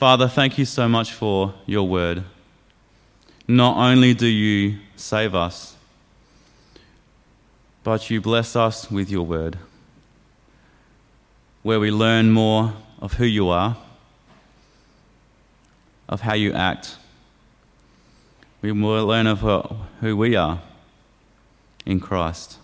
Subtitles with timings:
[0.00, 2.24] Father, thank you so much for your word.
[3.46, 5.76] Not only do you save us,
[7.84, 9.58] but you bless us with your word,
[11.62, 13.76] where we learn more of who you are,
[16.08, 16.96] of how you act.
[18.62, 19.40] We learn of
[20.00, 20.62] who we are
[21.84, 22.56] in Christ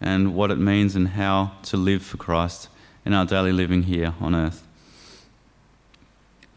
[0.00, 2.68] and what it means and how to live for Christ
[3.04, 4.65] in our daily living here on earth.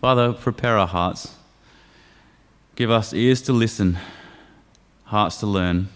[0.02, 1.36] Father, prepare our hearts.
[2.76, 3.98] Give us ears to listen,
[5.04, 5.90] hearts to learn,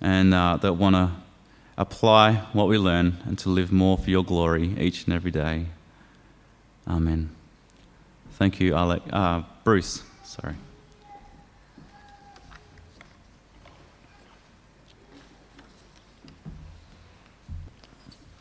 [0.00, 1.12] and uh, that want to
[1.78, 5.66] apply what we learn and to live more for your glory each and every day.
[6.88, 7.30] Amen.
[8.32, 9.02] Thank you, Alec.
[9.12, 10.02] Uh, Bruce.
[10.24, 10.56] Sorry.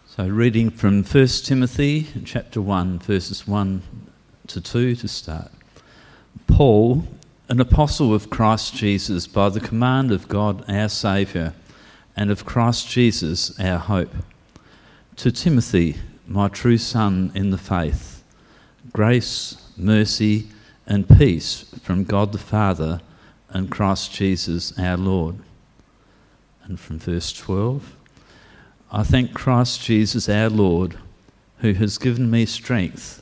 [0.07, 3.83] So, reading from 1 Timothy chapter 1, verses 1
[4.47, 5.51] to 2 to start.
[6.47, 7.03] Paul,
[7.49, 11.53] an apostle of Christ Jesus, by the command of God our Saviour,
[12.15, 14.13] and of Christ Jesus our hope.
[15.17, 18.23] To Timothy, my true son in the faith,
[18.93, 20.47] grace, mercy,
[20.87, 23.01] and peace from God the Father
[23.49, 25.37] and Christ Jesus our Lord.
[26.63, 27.95] And from verse 12,
[28.91, 30.97] I thank Christ Jesus our Lord,
[31.59, 33.21] who has given me strength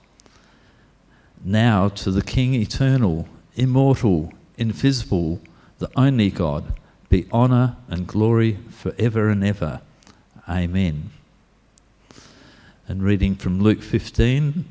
[1.43, 5.41] Now to the King eternal, immortal, invisible,
[5.79, 6.73] the only God,
[7.09, 9.81] be honour and glory forever and ever.
[10.47, 11.09] Amen.
[12.87, 14.65] And reading from Luke 15.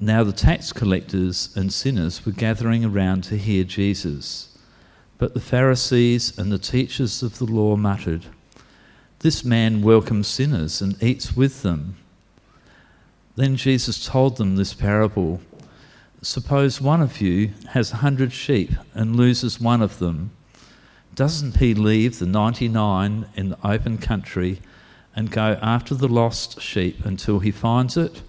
[0.00, 4.58] Now the tax collectors and sinners were gathering around to hear Jesus.
[5.16, 8.26] But the Pharisees and the teachers of the law muttered,
[9.20, 11.96] This man welcomes sinners and eats with them.
[13.36, 15.40] Then Jesus told them this parable
[16.22, 20.30] Suppose one of you has a hundred sheep and loses one of them.
[21.14, 24.60] Doesn't he leave the 99 in the open country
[25.14, 28.22] and go after the lost sheep until he finds it?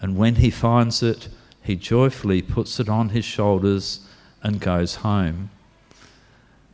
[0.00, 1.28] And when he finds it,
[1.60, 4.06] he joyfully puts it on his shoulders
[4.42, 5.50] and goes home.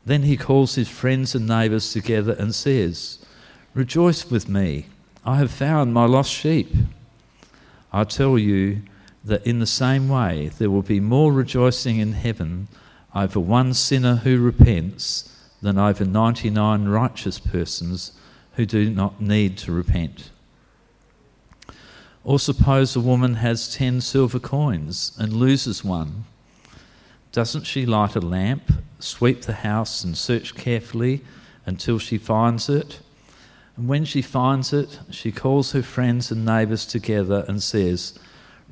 [0.04, 3.18] Then he calls his friends and neighbours together and says,
[3.74, 4.86] Rejoice with me,
[5.24, 6.74] I have found my lost sheep.
[7.98, 8.82] I tell you
[9.24, 12.68] that in the same way there will be more rejoicing in heaven
[13.12, 18.12] over one sinner who repents than over 99 righteous persons
[18.52, 20.30] who do not need to repent.
[22.22, 26.24] Or suppose a woman has 10 silver coins and loses one.
[27.32, 28.70] Doesn't she light a lamp,
[29.00, 31.22] sweep the house, and search carefully
[31.66, 33.00] until she finds it?
[33.78, 38.18] And when she finds it, she calls her friends and neighbours together and says,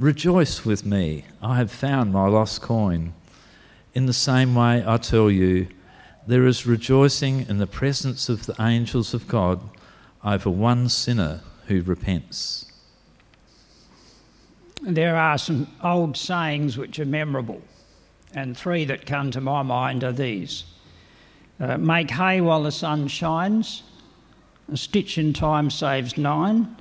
[0.01, 3.15] Rejoice with me, I have found my lost coin.
[3.95, 5.69] In the same way, I tell you,
[6.27, 9.61] there is rejoicing in the presence of the angels of God
[10.25, 12.73] over one sinner who repents.
[14.83, 17.63] There are some old sayings which are memorable,
[18.35, 20.65] and three that come to my mind are these
[21.61, 23.85] uh, Make hay while the sun shines
[24.73, 26.77] a stitch in time saves nine.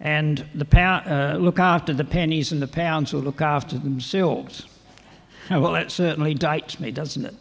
[0.00, 4.66] And the uh, look after the pennies, and the pounds will look after themselves.
[5.50, 7.34] well, that certainly dates me, doesn't it?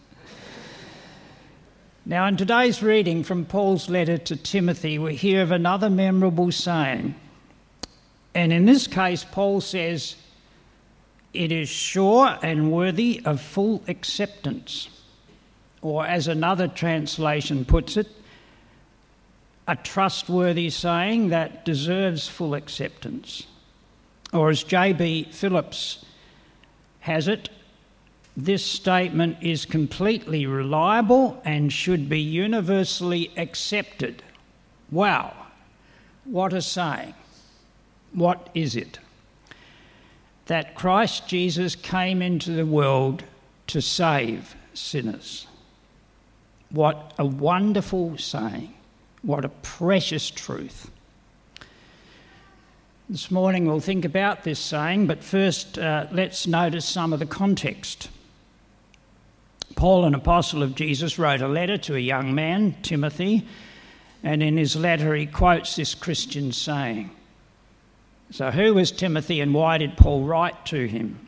[2.05, 7.15] Now, in today's reading from Paul's letter to Timothy, we hear of another memorable saying.
[8.35, 10.15] And in this case, Paul says,
[11.33, 14.89] It is sure and worthy of full acceptance.
[15.81, 18.07] Or, as another translation puts it,
[19.67, 23.47] a trustworthy saying that deserves full acceptance.
[24.31, 25.29] Or, as J.B.
[25.31, 26.05] Phillips
[27.01, 27.49] has it
[28.35, 34.23] this statement is completely reliable and should be universally accepted.
[34.89, 35.33] Wow,
[36.25, 37.13] what a saying!
[38.11, 38.99] What is it?
[40.47, 43.23] That Christ Jesus came into the world
[43.67, 45.47] to save sinners.
[46.69, 48.73] What a wonderful saying.
[49.23, 50.91] What a precious truth.
[53.09, 57.25] This morning we'll think about this saying, but first uh, let's notice some of the
[57.25, 58.09] context.
[59.75, 63.47] Paul, an apostle of Jesus, wrote a letter to a young man, Timothy,
[64.23, 67.09] and in his letter he quotes this Christian saying.
[68.29, 71.27] So, who was Timothy and why did Paul write to him?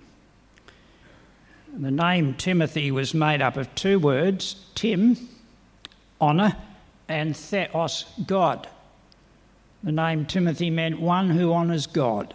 [1.77, 5.29] The name Timothy was made up of two words Tim,
[6.19, 6.57] honour,
[7.07, 8.67] and Theos, God.
[9.83, 12.33] The name Timothy meant one who honours God.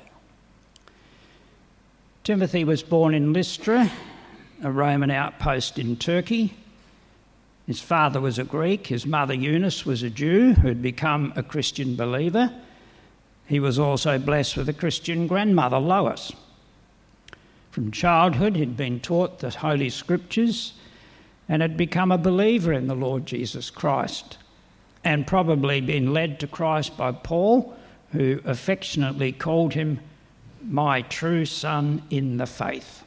[2.23, 3.91] Timothy was born in Lystra,
[4.63, 6.55] a Roman outpost in Turkey.
[7.67, 11.43] His father was a Greek, his mother Eunice was a Jew who had become a
[11.43, 12.53] Christian believer.
[13.47, 16.33] He was also blessed with a Christian grandmother, Lois.
[17.71, 20.75] From childhood, he'd been taught the Holy Scriptures
[21.49, 24.39] and had become a believer in the Lord Jesus Christ,
[25.05, 27.75] and probably been led to Christ by Paul,
[28.13, 30.01] who affectionately called him
[30.63, 33.03] my true son in the faith.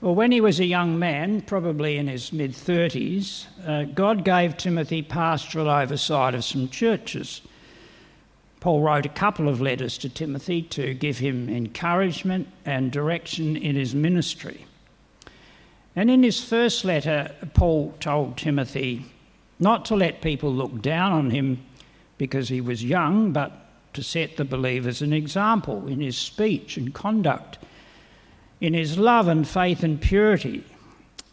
[0.00, 4.56] Well, when he was a young man, probably in his mid 30s, uh, God gave
[4.56, 7.40] Timothy pastoral oversight of some churches.
[8.60, 13.74] Paul wrote a couple of letters to Timothy to give him encouragement and direction in
[13.74, 14.66] his ministry.
[15.96, 19.06] And in his first letter, Paul told Timothy
[19.58, 21.64] not to let people look down on him
[22.16, 23.52] because he was young, but
[23.94, 27.58] to set the believers an example in his speech and conduct
[28.60, 30.64] in his love and faith and purity,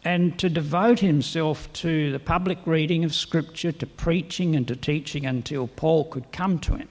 [0.04, 5.26] and to devote himself to the public reading of Scripture, to preaching and to teaching
[5.26, 6.88] until Paul could come to him.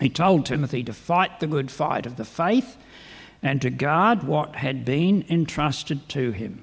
[0.00, 2.76] He told Timothy to fight the good fight of the faith
[3.42, 6.62] and to guard what had been entrusted to him.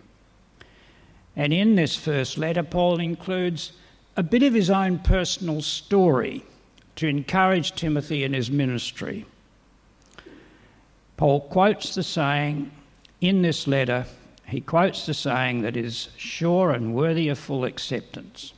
[1.35, 3.71] And in this first letter, Paul includes
[4.17, 6.43] a bit of his own personal story
[6.97, 9.25] to encourage Timothy in his ministry.
[11.17, 12.71] Paul quotes the saying
[13.21, 14.05] in this letter,
[14.47, 18.53] he quotes the saying that is sure and worthy of full acceptance,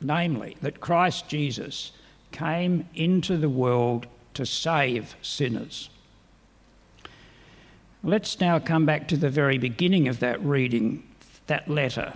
[0.00, 1.92] namely, that Christ Jesus
[2.32, 5.90] came into the world to save sinners.
[8.02, 11.02] Let's now come back to the very beginning of that reading,
[11.46, 12.14] that letter.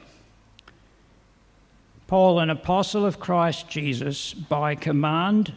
[2.07, 5.53] Paul, an apostle of Christ Jesus, by command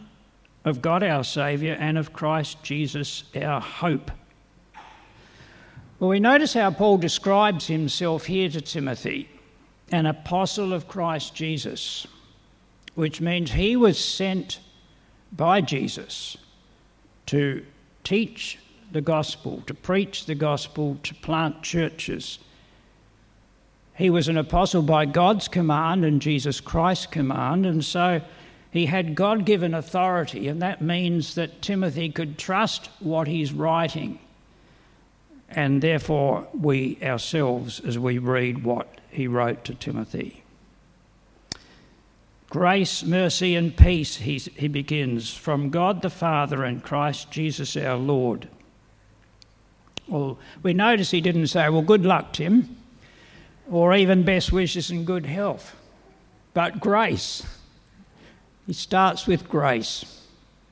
[0.65, 4.11] of God our Saviour and of Christ Jesus our hope
[6.01, 9.29] well, we notice how Paul describes himself here to Timothy
[9.91, 12.07] an apostle of Christ Jesus,
[12.95, 14.61] which means he was sent
[15.31, 16.37] by Jesus
[17.27, 17.63] to
[18.03, 18.57] teach
[18.91, 22.39] the gospel, to preach the gospel, to plant churches.
[24.01, 28.21] He was an apostle by God's command and Jesus Christ's command, and so
[28.71, 34.19] he had God given authority, and that means that Timothy could trust what he's writing
[35.53, 40.43] and therefore we ourselves as we read what he wrote to Timothy.
[42.49, 47.97] Grace, mercy, and peace, he, he begins, from God the Father and Christ Jesus our
[47.97, 48.49] Lord.
[50.07, 52.75] Well, we notice he didn't say, Well, good luck, Tim,
[53.71, 55.75] or even best wishes and good health,
[56.53, 57.41] but grace.
[58.67, 60.19] It starts with grace.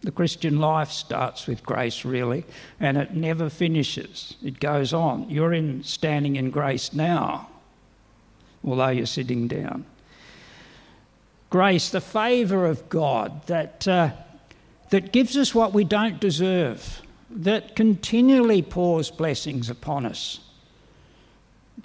[0.02, 2.46] The Christian life starts with grace, really,
[2.80, 4.36] and it never finishes.
[4.44, 5.30] It goes on.
[5.30, 7.50] You're in standing in grace now,
[8.64, 9.86] although you're sitting down.
[11.50, 14.12] Grace, the favour of God that, uh,
[14.92, 20.42] that gives us what we don't deserve, that continually pours blessings upon us.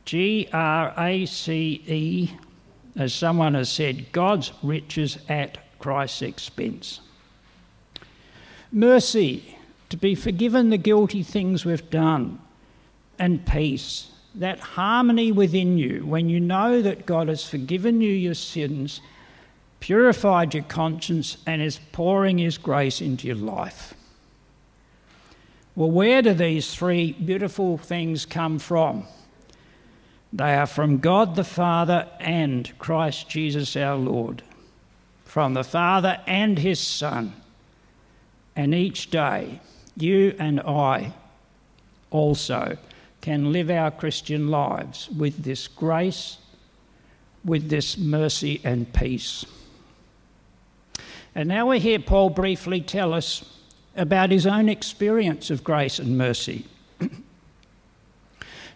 [0.05, 2.31] G R A C E,
[2.97, 7.01] as someone has said, God's riches at Christ's expense.
[8.73, 9.57] Mercy,
[9.91, 12.41] to be forgiven the guilty things we've done.
[13.19, 18.35] And peace, that harmony within you when you know that God has forgiven you your
[18.35, 19.01] sins,
[19.79, 23.95] purified your conscience, and is pouring His grace into your life.
[25.77, 29.05] Well, where do these three beautiful things come from?
[30.35, 34.43] They are from God the Father and Christ Jesus our Lord.
[35.25, 37.35] From the Father and His Son
[38.57, 39.61] and each day,
[39.97, 41.13] you and I
[42.11, 42.79] also
[43.21, 46.39] can live our Christian lives with this grace,
[47.45, 49.47] with this mercy and peace.
[51.37, 53.45] And now we hear Paul briefly tell us
[53.97, 56.67] about his own experience of grace and mercy.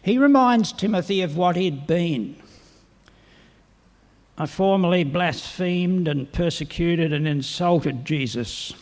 [0.03, 2.37] He reminds Timothy of what he'd been.
[4.37, 8.73] I formerly blasphemed and persecuted and insulted Jesus.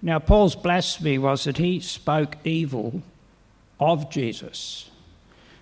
[0.00, 3.02] Now, Paul's blasphemy was that he spoke evil
[3.78, 4.90] of Jesus,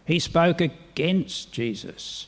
[0.07, 2.26] he spoke against Jesus,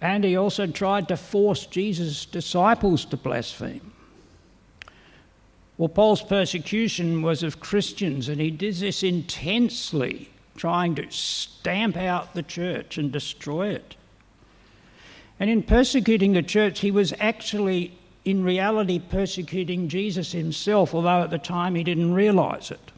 [0.00, 3.92] and he also tried to force Jesus' disciples to blaspheme.
[5.80, 12.34] Well, Paul's persecution was of Christians, and he did this intensely, trying to stamp out
[12.34, 13.96] the church and destroy it.
[15.38, 17.96] And in persecuting the church, he was actually,
[18.26, 22.92] in reality, persecuting Jesus himself, although at the time he didn't realize it.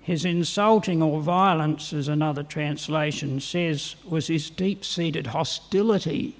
[0.00, 6.34] His insulting or violence, as another translation says, was his deep seated hostility.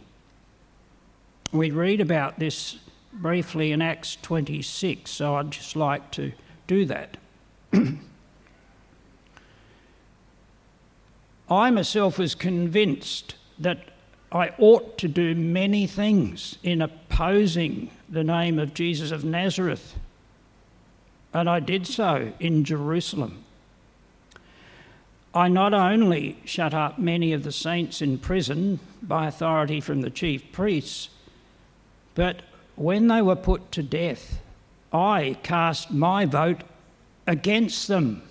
[1.52, 2.80] We read about this
[3.12, 6.32] briefly in Acts 26, so I'd just like to
[6.66, 7.16] do that.
[11.50, 13.90] I myself was convinced that
[14.32, 19.96] I ought to do many things in opposing the name of Jesus of Nazareth.
[21.32, 23.44] And I did so in Jerusalem.
[25.34, 30.10] I not only shut up many of the saints in prison by authority from the
[30.10, 31.08] chief priests,
[32.14, 32.42] but
[32.76, 34.40] when they were put to death,
[34.92, 36.62] I cast my vote
[37.26, 38.22] against them.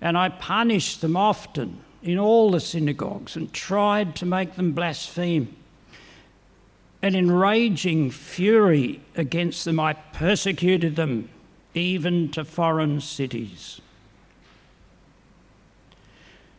[0.00, 5.54] And I punished them often in all the synagogues and tried to make them blaspheme.
[7.00, 11.28] And in raging fury against them, I persecuted them
[11.74, 13.80] even to foreign cities.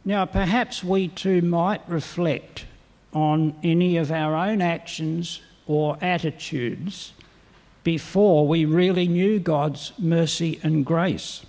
[0.05, 2.65] Now, perhaps we too might reflect
[3.13, 7.13] on any of our own actions or attitudes
[7.83, 11.45] before we really knew God's mercy and grace.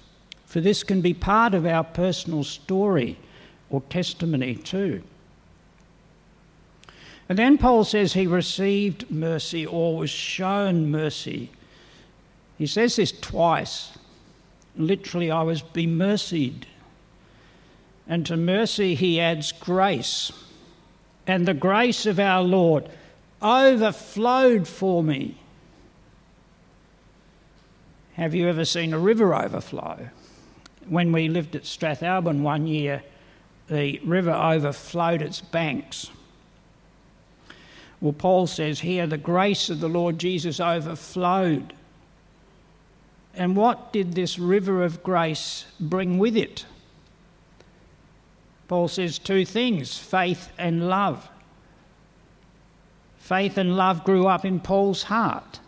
[0.47, 3.18] For this can be part of our personal story
[3.71, 5.02] or testimony too.
[7.28, 11.50] And then Paul says he received mercy or was shown mercy.
[12.59, 13.92] He says this twice.
[14.76, 16.64] Literally, I was bemercied.
[18.06, 20.30] And to mercy, he adds grace.
[21.26, 22.88] And the grace of our Lord
[23.44, 25.38] overflowed for me.
[28.14, 30.08] Have you ever seen a river overflow?
[30.88, 33.02] When we lived at Strathalbyn one year,
[33.68, 36.10] the river overflowed its banks.
[38.00, 41.72] Well, Paul says here the grace of the Lord Jesus overflowed.
[43.34, 46.66] And what did this river of grace bring with it?
[48.68, 51.28] Paul says two things faith and love.
[53.25, 55.59] Faith and love grew up in Paul's heart.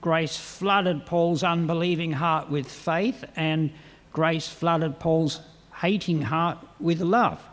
[0.00, 3.70] Grace flooded Paul's unbelieving heart with faith, and
[4.14, 5.40] grace flooded Paul's
[5.82, 7.46] hating heart with love.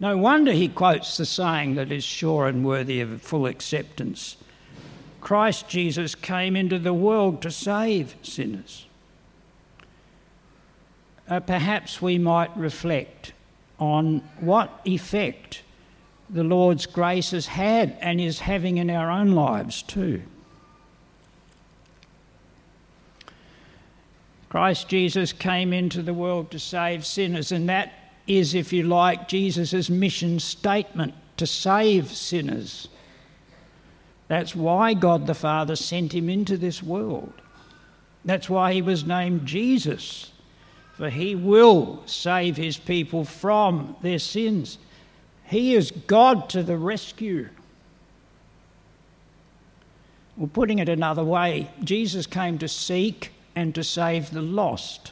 [0.00, 4.38] No wonder he quotes the saying that is sure and worthy of full acceptance
[5.20, 8.86] Christ Jesus came into the world to save sinners.
[11.28, 13.34] Uh, perhaps we might reflect
[13.78, 15.60] on what effect
[16.32, 20.22] the Lord's grace has had and is having in our own lives too.
[24.48, 27.92] Christ Jesus came into the world to save sinners, and that
[28.26, 32.88] is, if you like, Jesus' mission statement to save sinners.
[34.28, 37.32] That's why God the Father sent him into this world.
[38.24, 40.32] That's why he was named Jesus,
[40.96, 44.78] for he will save his people from their sins.
[45.50, 47.48] He is God to the rescue.
[50.36, 55.10] Well, putting it another way, Jesus came to seek and to save the lost.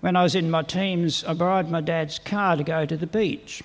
[0.00, 3.06] When I was in my teens, I borrowed my dad's car to go to the
[3.06, 3.62] beach.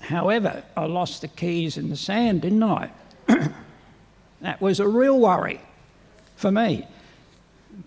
[0.00, 2.90] However, I lost the keys in the sand, didn't I?
[4.40, 5.60] that was a real worry
[6.36, 6.86] for me.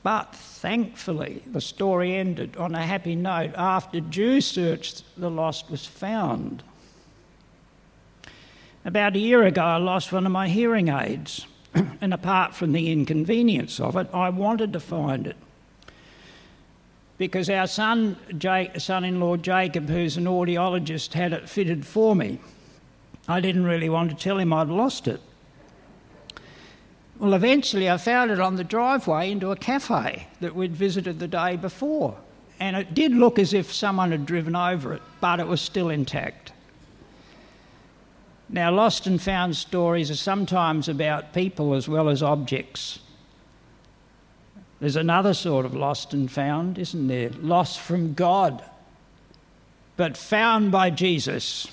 [0.03, 3.53] But thankfully, the story ended on a happy note.
[3.55, 6.63] After due search, the lost was found.
[8.85, 11.47] About a year ago, I lost one of my hearing aids.
[12.01, 15.37] and apart from the inconvenience of it, I wanted to find it.
[17.17, 18.15] Because our son,
[18.77, 22.39] son in law Jacob, who's an audiologist, had it fitted for me.
[23.27, 25.19] I didn't really want to tell him I'd lost it.
[27.19, 31.27] Well, eventually I found it on the driveway into a cafe that we'd visited the
[31.27, 32.17] day before.
[32.61, 35.89] And it did look as if someone had driven over it, but it was still
[35.89, 36.53] intact.
[38.47, 42.99] Now, lost and found stories are sometimes about people as well as objects.
[44.79, 47.29] There's another sort of lost and found, isn't there?
[47.41, 48.63] Lost from God,
[49.97, 51.67] but found by Jesus.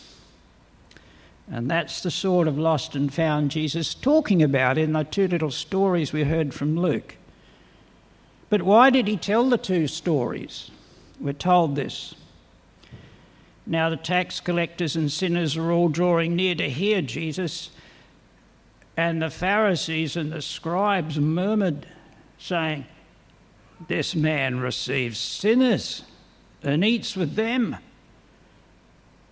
[1.51, 5.51] And that's the sort of lost and found Jesus talking about in the two little
[5.51, 7.17] stories we heard from Luke.
[8.49, 10.71] But why did he tell the two stories?
[11.21, 12.15] We're told this.
[13.67, 17.71] Now the tax collectors and sinners are all drawing near to hear Jesus,
[18.97, 21.87] and the Pharisees and the scribes murmured,
[22.39, 22.87] saying,
[23.89, 26.03] This man receives sinners
[26.63, 27.77] and eats with them.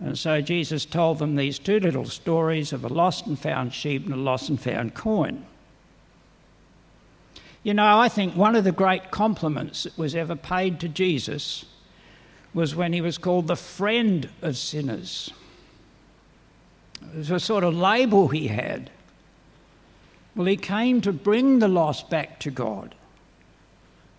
[0.01, 4.05] And so Jesus told them these two little stories of a lost and found sheep
[4.05, 5.47] and a lost and found coin.
[7.63, 11.65] You know, I think one of the great compliments that was ever paid to Jesus
[12.53, 15.33] was when he was called the friend of sinners.
[17.03, 18.91] It was a sort of label he had.
[20.37, 22.95] Well, he came to bring the lost back to God.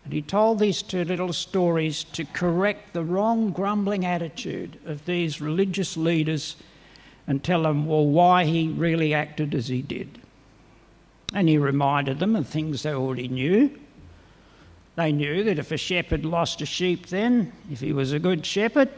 [0.06, 5.42] And he told these two little stories to correct the wrong, grumbling attitude of these
[5.42, 6.56] religious leaders
[7.28, 10.22] and tell them, well, why he really acted as he did.
[11.34, 13.80] And he reminded them of things they already knew.
[14.96, 18.46] They knew that if a shepherd lost a sheep, then, if he was a good
[18.46, 18.90] shepherd,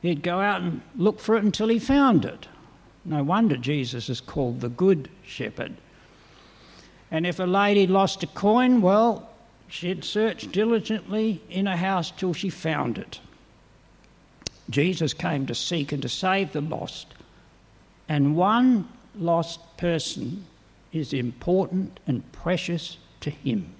[0.00, 2.48] he'd go out and look for it until he found it.
[3.04, 5.76] No wonder Jesus is called the Good Shepherd.
[7.10, 9.28] And if a lady lost a coin, well,
[9.72, 13.20] She'd searched diligently in a house till she found it.
[14.68, 17.14] Jesus came to seek and to save the lost,
[18.06, 20.44] and one lost person
[20.92, 23.72] is important and precious to him.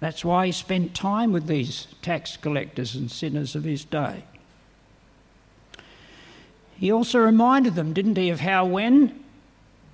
[0.00, 4.24] That's why he spent time with these tax collectors and sinners of his day.
[6.76, 9.24] He also reminded them, didn't he, of how when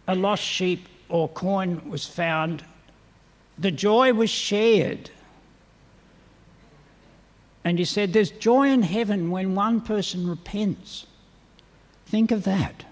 [0.08, 2.64] a lost sheep or coin was found,
[3.58, 5.10] the joy was shared.
[7.64, 11.06] And he said, There's joy in heaven when one person repents.
[12.06, 12.84] Think of that.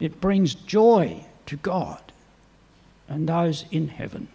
[0.00, 2.00] It brings joy to God
[3.08, 4.28] and those in heaven.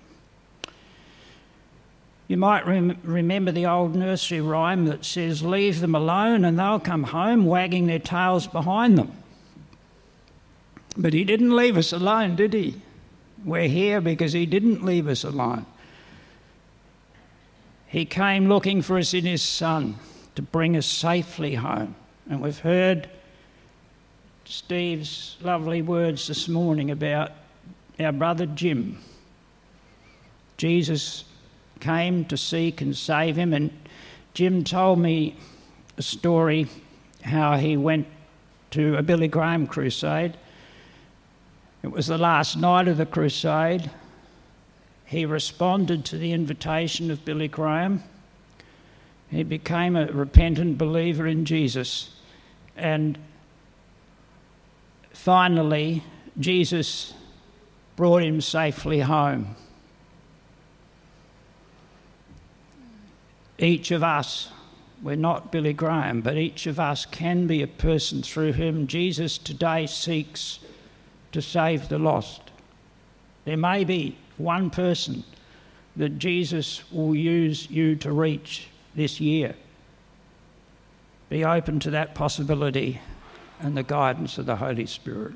[2.28, 6.80] You might rem- remember the old nursery rhyme that says, Leave them alone and they'll
[6.80, 9.12] come home wagging their tails behind them.
[10.96, 12.82] But he didn't leave us alone, did he?
[13.44, 15.66] We're here because he didn't leave us alone.
[17.92, 19.96] He came looking for us in his Son
[20.36, 21.94] to bring us safely home.
[22.30, 23.10] And we've heard
[24.46, 27.34] Steve's lovely words this morning about
[28.00, 28.98] our brother Jim.
[30.56, 31.26] Jesus
[31.82, 33.78] came to seek and save him, and
[34.34, 35.36] Jim told me
[35.98, 36.68] a story
[37.26, 38.08] how he went
[38.70, 40.38] to a Billy Graham crusade.
[41.84, 43.92] It was the last night of the crusade,
[45.12, 48.02] he responded to the invitation of Billy Graham.
[49.30, 52.12] He became a repentant believer in Jesus.
[52.78, 53.18] And
[55.12, 56.02] finally,
[56.40, 57.14] Jesus
[57.98, 59.58] brought him safely home.
[63.60, 64.50] Each of us,
[65.04, 69.38] we're not Billy Graham, but each of us can be a person through whom Jesus
[69.38, 70.60] today seeks
[71.34, 72.44] to save the lost.
[73.44, 75.24] There may be one person
[75.96, 79.56] that Jesus will use you to reach this year.
[81.30, 83.00] Be open to that possibility
[83.60, 85.34] and the guidance of the Holy Spirit.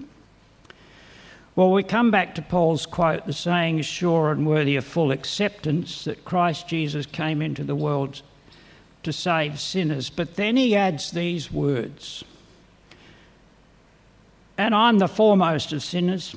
[1.55, 5.11] Well, we come back to Paul's quote the saying is sure and worthy of full
[5.11, 8.21] acceptance that Christ Jesus came into the world
[9.03, 10.09] to save sinners.
[10.09, 12.25] But then he adds these words
[14.57, 16.35] And I'm the foremost of sinners.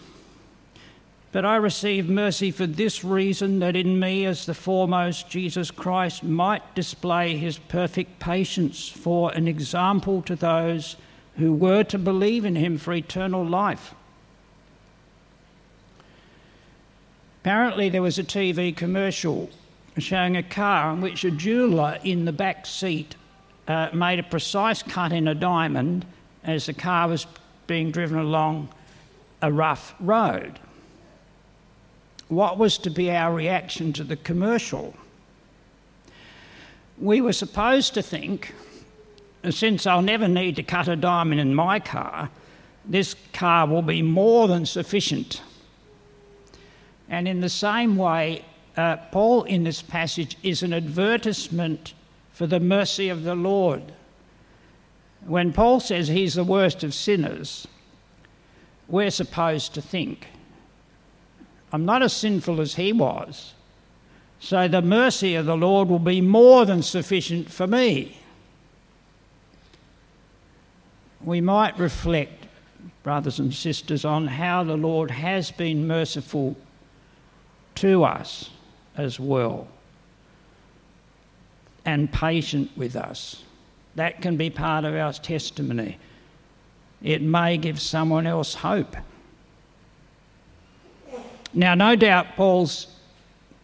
[1.31, 6.25] But I receive mercy for this reason that in me, as the foremost, Jesus Christ
[6.25, 10.97] might display his perfect patience for an example to those
[11.37, 13.95] who were to believe in him for eternal life.
[17.43, 19.51] Apparently, there was a TV commercial
[19.99, 23.17] showing a car in which a jeweller in the back seat
[23.67, 26.07] uh, made a precise cut in a diamond
[26.43, 27.27] as the car was
[27.67, 28.69] being driven along
[29.43, 30.59] a rough road
[32.29, 34.95] what was to be our reaction to the commercial.
[36.99, 38.55] We were supposed to think,
[39.51, 42.31] since I'll never need to cut a diamond in my car,
[42.85, 45.43] this car will be more than sufficient.
[47.09, 48.45] And in the same way,
[48.77, 51.95] uh, Paul in this passage is an advertisement
[52.33, 53.83] for the mercy of the Lord.
[55.27, 57.67] When Paul says he's the worst of sinners,
[58.87, 60.29] we're supposed to think,
[61.73, 63.53] I'm not as sinful as he was,
[64.41, 68.19] so the mercy of the Lord will be more than sufficient for me.
[71.23, 72.47] We might reflect,
[73.03, 76.57] brothers and sisters, on how the Lord has been merciful
[77.77, 78.51] to us
[78.97, 79.69] as well
[81.89, 83.43] and patient with us.
[83.95, 85.99] That can be part of our testimony.
[87.03, 88.95] It may give someone else hope.
[91.55, 92.89] Now, no doubt Paul's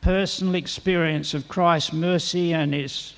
[0.00, 3.14] personal experience of Christ's mercy and his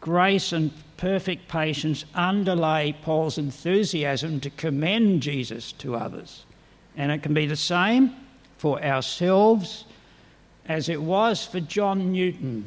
[0.00, 6.44] grace and perfect patience underlay Paul's enthusiasm to commend Jesus to others.
[6.96, 8.14] And it can be the same
[8.58, 9.84] for ourselves
[10.66, 12.66] as it was for John Newton,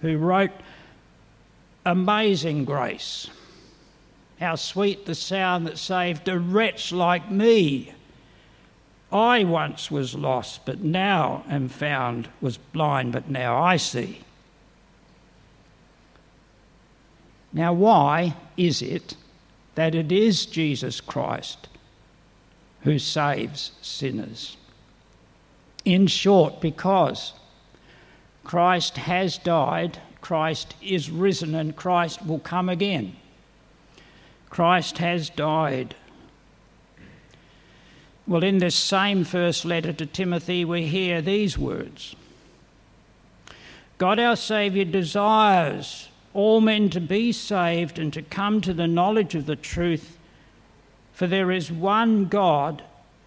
[0.00, 0.50] who wrote
[1.84, 3.30] Amazing Grace.
[4.40, 7.92] How sweet the sound that saved a wretch like me.
[9.12, 14.20] I once was lost, but now am found, was blind, but now I see.
[17.52, 19.16] Now, why is it
[19.76, 21.68] that it is Jesus Christ
[22.82, 24.56] who saves sinners?
[25.84, 27.32] In short, because
[28.44, 33.16] Christ has died, Christ is risen, and Christ will come again.
[34.50, 35.94] Christ has died.
[38.28, 42.16] Well, in this same first letter to Timothy, we hear these words
[43.98, 49.34] God our Saviour desires all men to be saved and to come to the knowledge
[49.34, 50.18] of the truth,
[51.12, 52.82] for there is one God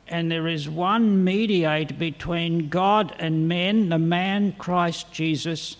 [0.07, 5.77] and there is one mediator between God and men, the man Christ Jesus,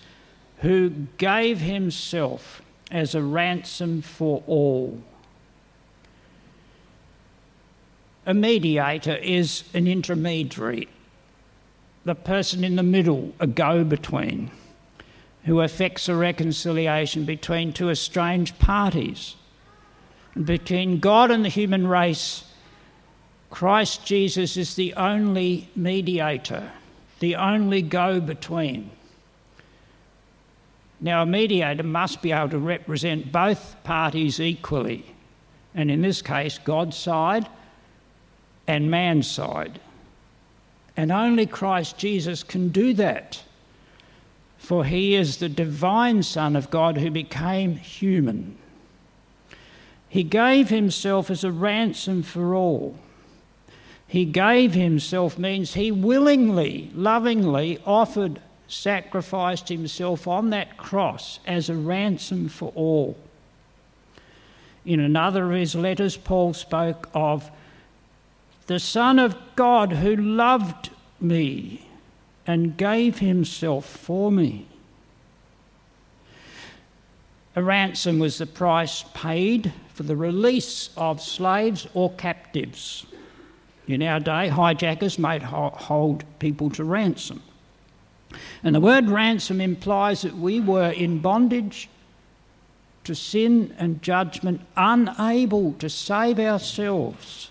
[0.59, 4.99] who gave himself as a ransom for all.
[8.29, 10.87] A mediator is an intermediary,
[12.05, 14.51] the person in the middle, a go between,
[15.45, 19.35] who effects a reconciliation between two estranged parties.
[20.35, 22.43] and between God and the human race,
[23.49, 26.71] Christ Jesus is the only mediator,
[27.21, 28.91] the only go between.
[31.01, 35.15] Now, a mediator must be able to represent both parties equally,
[35.73, 37.47] and in this case, God's side
[38.69, 39.79] and man's side.
[40.95, 43.41] And only Christ Jesus can do that,
[44.59, 48.55] for he is the divine Son of God who became human.
[50.07, 52.95] He gave himself as a ransom for all.
[54.07, 61.75] He gave himself means he willingly, lovingly offered, sacrificed himself on that cross as a
[61.75, 63.17] ransom for all.
[64.85, 67.49] In another of his letters, Paul spoke of
[68.69, 71.87] the Son of God who loved me
[72.45, 74.67] and gave himself for me.
[77.55, 83.07] A ransom was the price paid for the release of slaves or captives.
[83.87, 87.41] In our day, hijackers might hold people to ransom.
[88.61, 91.89] And the word ransom implies that we were in bondage
[93.05, 97.48] to sin and judgment, unable to save ourselves,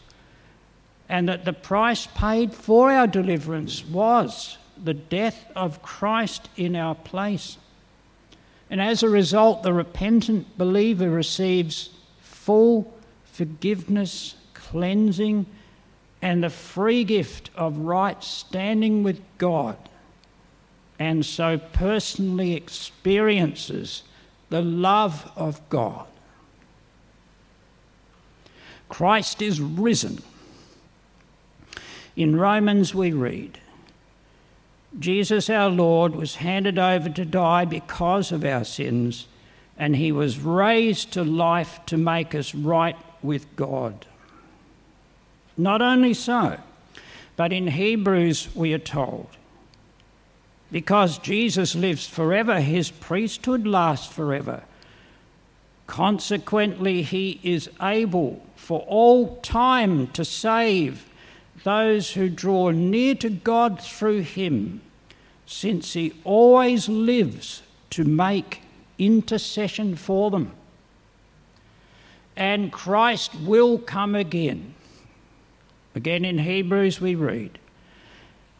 [1.08, 6.94] and that the price paid for our deliverance was the death of Christ in our
[6.94, 7.56] place.
[8.70, 11.90] And as a result, the repentant believer receives
[12.20, 12.94] full
[13.24, 15.46] forgiveness, cleansing,
[16.20, 19.76] and the free gift of right standing with God,
[20.98, 24.02] and so personally experiences
[24.50, 26.06] the love of God.
[28.88, 30.22] Christ is risen.
[32.18, 33.60] In Romans, we read,
[34.98, 39.28] Jesus our Lord was handed over to die because of our sins,
[39.78, 44.04] and he was raised to life to make us right with God.
[45.56, 46.58] Not only so,
[47.36, 49.28] but in Hebrews we are told,
[50.72, 54.64] because Jesus lives forever, his priesthood lasts forever.
[55.86, 61.07] Consequently, he is able for all time to save
[61.64, 64.80] those who draw near to God through him,
[65.46, 68.62] since he always lives to make
[68.98, 70.52] intercession for them.
[72.36, 74.74] And Christ will come again
[75.98, 77.58] Again in Hebrews we read,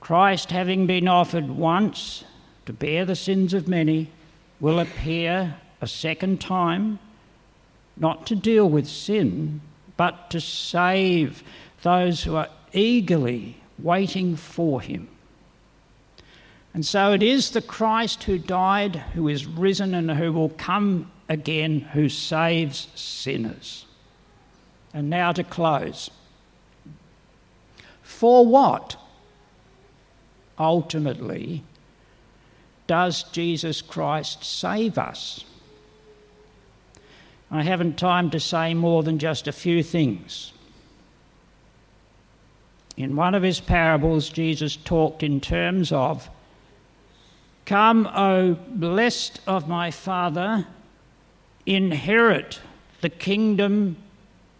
[0.00, 2.24] Christ, having been offered once
[2.66, 4.10] to bear the sins of many,
[4.58, 6.98] will appear a second time,
[7.96, 9.60] not to deal with sin,
[9.96, 11.44] but to save
[11.82, 15.08] those who are eagerly waiting for him.
[16.74, 21.10] And so it is the Christ who died, who is risen, and who will come
[21.28, 23.84] again, who saves sinners.
[24.94, 26.10] And now to close.
[28.02, 28.96] For what,
[30.58, 31.62] ultimately,
[32.86, 35.44] does Jesus Christ save us?
[37.50, 40.52] I haven't time to say more than just a few things.
[42.98, 46.28] In one of his parables, Jesus talked in terms of
[47.64, 50.66] Come, O blessed of my Father,
[51.64, 52.58] inherit
[53.00, 53.96] the kingdom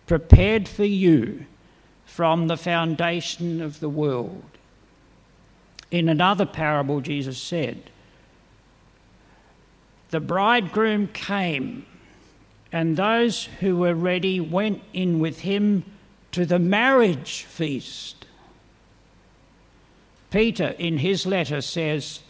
[0.07, 1.46] prepared for you
[2.07, 4.44] from the foundation of the world.
[5.90, 7.90] In another parable, Jesus said,
[10.11, 11.87] The bridegroom came,
[12.70, 15.83] and those who were ready went in with him
[16.31, 18.17] to the marriage feast.
[20.31, 22.21] Peter, in his letter, says,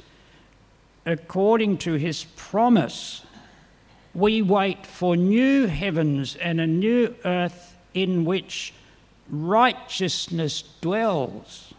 [1.05, 3.23] according to his promise,
[4.15, 8.73] we wait for new heavens and a new earth in which
[9.31, 11.75] righteousness dwells.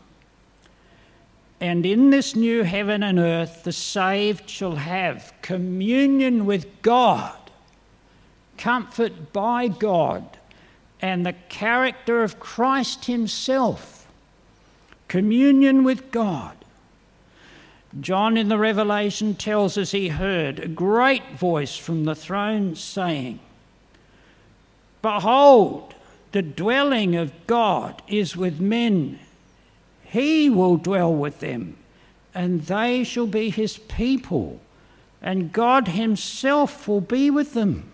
[1.62, 7.38] And in this new heaven and earth, the saved shall have communion with God,
[8.58, 10.38] comfort by God,
[11.02, 13.99] and the character of Christ Himself.
[15.10, 16.56] Communion with God.
[18.00, 23.40] John in the Revelation tells us he heard a great voice from the throne saying,
[25.02, 25.96] Behold,
[26.32, 29.20] the dwelling of God is with men.
[30.04, 31.78] He will dwell with them,
[32.36, 34.60] and they shall be his people,
[35.24, 37.90] and God himself will be with them.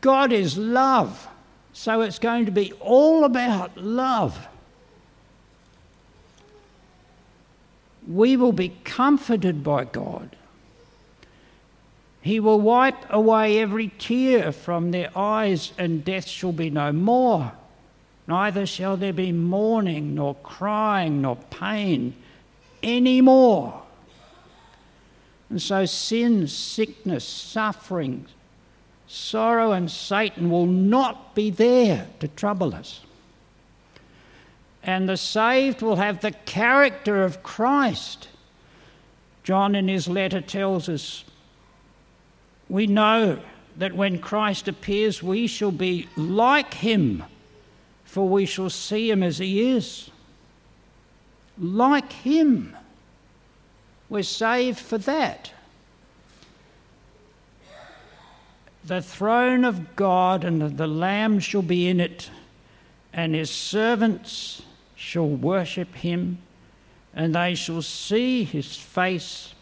[0.00, 1.28] God is love,
[1.74, 4.48] so it's going to be all about love.
[8.06, 10.36] We will be comforted by God.
[12.20, 17.52] He will wipe away every tear from their eyes, and death shall be no more.
[18.26, 22.14] Neither shall there be mourning, nor crying, nor pain
[22.82, 23.82] any more.
[25.50, 28.26] And so, sin, sickness, suffering,
[29.06, 33.02] sorrow, and Satan will not be there to trouble us
[34.84, 38.28] and the saved will have the character of Christ.
[39.42, 41.24] John, in his letter, tells us
[42.68, 43.40] we know
[43.78, 47.24] that when Christ appears, we shall be like him,
[48.04, 50.10] for we shall see him as he is.
[51.58, 52.76] Like him.
[54.10, 55.50] We're saved for that.
[58.84, 62.30] The throne of God and the Lamb shall be in it,
[63.14, 64.60] and his servants
[65.04, 66.38] shall worship him,
[67.14, 69.54] and they shall see his face,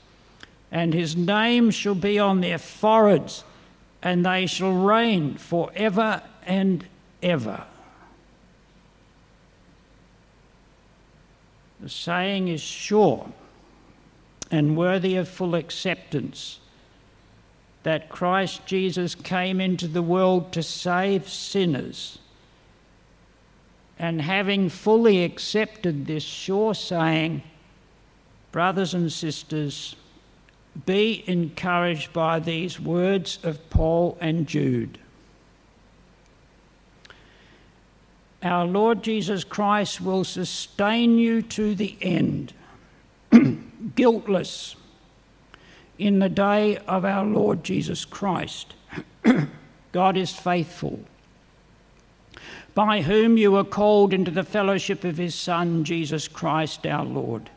[0.70, 3.42] and his name shall be on their foreheads,
[4.02, 6.87] and they shall reign for ever and
[7.22, 7.64] ever.
[11.81, 13.33] The saying is sure
[14.48, 16.61] and worthy of full acceptance
[17.83, 22.18] that Christ Jesus came into the world to save sinners
[23.98, 27.42] and having fully accepted this sure saying,
[28.50, 29.96] brothers and sisters,
[30.87, 34.98] be encouraged by these words of Paul and Jude.
[38.42, 42.55] Our Lord Jesus Christ will sustain you to the end,
[43.94, 44.74] guiltless,
[45.98, 48.74] in the day of our Lord Jesus Christ.
[49.92, 51.00] God is faithful
[52.75, 57.51] by whom you were called into the fellowship of his Son, Jesus Christ our Lord.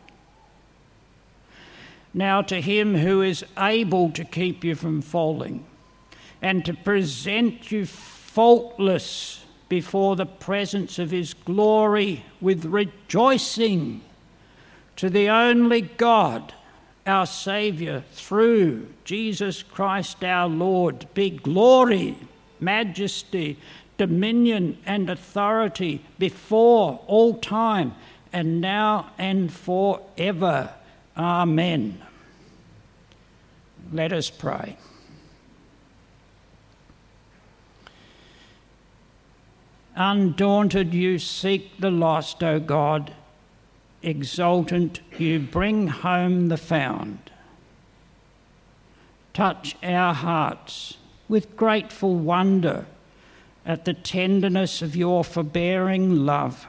[2.13, 5.65] Now, to him who is able to keep you from falling
[6.41, 14.01] and to present you faultless before the presence of his glory with rejoicing,
[14.95, 16.53] to the only God,
[17.05, 22.17] our Saviour, through Jesus Christ our Lord, be glory,
[22.59, 23.57] majesty,
[23.97, 27.93] dominion and authority before all time
[28.33, 30.73] and now and forever.
[31.17, 32.01] Amen.
[33.91, 34.77] Let us pray.
[39.95, 43.13] Undaunted, you seek the lost, O God.
[44.03, 47.31] exultant, you bring home the found.
[49.33, 52.85] Touch our hearts with grateful wonder
[53.65, 56.67] at the tenderness of your forbearing love.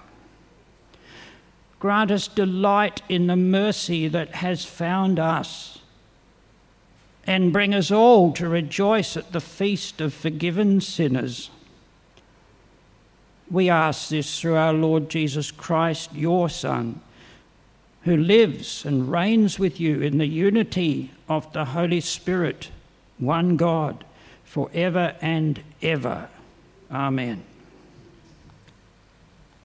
[1.79, 5.79] Grant us delight in the mercy that has found us,
[7.27, 11.51] and bring us all to rejoice at the feast of forgiven sinners.
[13.51, 17.01] We ask this through our Lord Jesus Christ, your Son,
[18.03, 22.71] who lives and reigns with you in the unity of the Holy Spirit,
[23.19, 24.05] one God,
[24.45, 26.29] for ever and ever.
[26.91, 27.56] Amen.